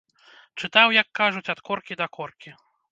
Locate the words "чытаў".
0.61-0.87